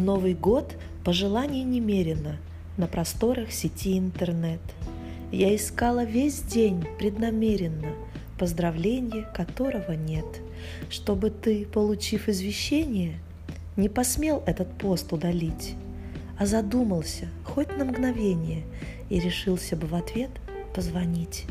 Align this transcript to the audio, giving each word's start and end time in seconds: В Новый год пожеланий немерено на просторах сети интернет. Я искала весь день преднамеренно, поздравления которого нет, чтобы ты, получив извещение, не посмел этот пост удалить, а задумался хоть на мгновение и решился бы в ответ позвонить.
В 0.00 0.02
Новый 0.02 0.32
год 0.32 0.76
пожеланий 1.04 1.62
немерено 1.62 2.38
на 2.78 2.86
просторах 2.86 3.52
сети 3.52 3.98
интернет. 3.98 4.62
Я 5.30 5.54
искала 5.54 6.04
весь 6.04 6.40
день 6.40 6.86
преднамеренно, 6.98 7.92
поздравления 8.38 9.30
которого 9.34 9.92
нет, 9.92 10.24
чтобы 10.88 11.28
ты, 11.28 11.66
получив 11.66 12.30
извещение, 12.30 13.18
не 13.76 13.90
посмел 13.90 14.42
этот 14.46 14.72
пост 14.78 15.12
удалить, 15.12 15.74
а 16.38 16.46
задумался 16.46 17.28
хоть 17.44 17.76
на 17.76 17.84
мгновение 17.84 18.62
и 19.10 19.20
решился 19.20 19.76
бы 19.76 19.86
в 19.86 19.94
ответ 19.94 20.30
позвонить. 20.74 21.44